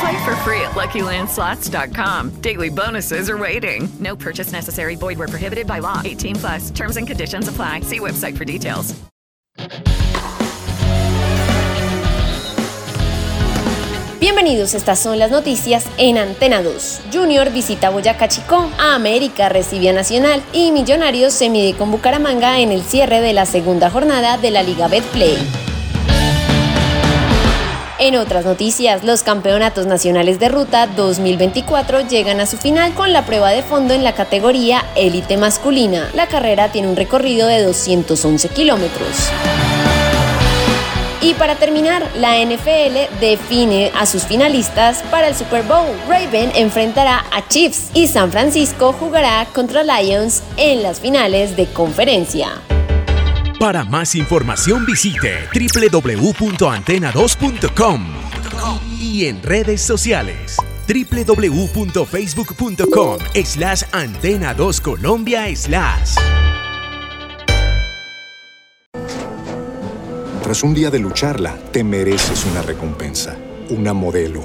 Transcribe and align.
Play 0.00 0.24
for 0.24 0.36
free 0.36 0.60
at 0.60 0.72
LuckyLandSlots.com. 0.72 2.40
Daily 2.40 2.68
bonuses 2.68 3.30
are 3.30 3.38
waiting. 3.38 3.88
No 3.98 4.16
purchase 4.16 4.52
necessary. 4.52 4.96
Void 4.96 5.18
where 5.18 5.28
prohibited 5.28 5.66
by 5.66 5.78
law. 5.78 6.02
18 6.04 6.36
plus. 6.36 6.70
Terms 6.70 6.96
and 6.96 7.06
conditions 7.06 7.48
apply. 7.48 7.80
See 7.80 8.00
website 8.00 8.36
for 8.36 8.44
details. 8.44 8.94
Bienvenidos, 14.20 14.74
estas 14.74 14.98
son 14.98 15.18
las 15.18 15.30
noticias 15.30 15.86
en 15.98 16.18
Antena 16.18 16.62
2. 16.62 17.02
Junior 17.12 17.50
visita 17.52 17.90
Boyacá 17.90 18.28
Chicó, 18.28 18.68
América 18.78 19.48
recibe 19.48 19.90
a 19.90 19.92
Nacional 19.92 20.42
y 20.52 20.72
Millonarios 20.72 21.32
se 21.32 21.48
mide 21.48 21.76
con 21.76 21.90
Bucaramanga 21.92 22.58
en 22.58 22.72
el 22.72 22.82
cierre 22.82 23.20
de 23.20 23.32
la 23.32 23.46
segunda 23.46 23.88
jornada 23.88 24.36
de 24.36 24.50
la 24.50 24.62
Liga 24.62 24.88
Betplay. 24.88 25.65
En 27.98 28.14
otras 28.14 28.44
noticias, 28.44 29.04
los 29.04 29.22
campeonatos 29.22 29.86
nacionales 29.86 30.38
de 30.38 30.50
ruta 30.50 30.86
2024 30.86 32.06
llegan 32.06 32.40
a 32.40 32.46
su 32.46 32.58
final 32.58 32.92
con 32.92 33.14
la 33.14 33.24
prueba 33.24 33.50
de 33.50 33.62
fondo 33.62 33.94
en 33.94 34.04
la 34.04 34.12
categoría 34.12 34.84
élite 34.96 35.38
masculina. 35.38 36.10
La 36.14 36.26
carrera 36.26 36.70
tiene 36.70 36.88
un 36.88 36.96
recorrido 36.96 37.48
de 37.48 37.62
211 37.62 38.50
kilómetros. 38.50 39.30
Y 41.22 41.32
para 41.34 41.56
terminar, 41.56 42.06
la 42.16 42.36
NFL 42.38 43.18
define 43.18 43.90
a 43.98 44.04
sus 44.04 44.24
finalistas 44.24 45.02
para 45.10 45.28
el 45.28 45.34
Super 45.34 45.62
Bowl. 45.62 45.88
Raven 46.06 46.52
enfrentará 46.54 47.24
a 47.32 47.48
Chiefs 47.48 47.90
y 47.94 48.08
San 48.08 48.30
Francisco 48.30 48.92
jugará 48.92 49.46
contra 49.54 49.82
Lions 49.82 50.42
en 50.58 50.82
las 50.82 51.00
finales 51.00 51.56
de 51.56 51.64
conferencia. 51.64 52.60
Para 53.58 53.84
más 53.84 54.14
información 54.14 54.84
visite 54.84 55.48
www.antena2.com 55.54 58.06
y 59.00 59.24
en 59.26 59.42
redes 59.42 59.80
sociales 59.80 60.56
www.facebook.com 60.86 63.18
slash 63.44 63.82
antena 63.92 64.52
2 64.54 64.80
Colombia 64.80 65.56
slash. 65.56 66.14
Tras 70.42 70.62
un 70.62 70.74
día 70.74 70.90
de 70.90 70.98
lucharla, 71.00 71.58
te 71.72 71.82
mereces 71.82 72.44
una 72.44 72.62
recompensa, 72.62 73.36
una 73.70 73.92
modelo, 73.92 74.44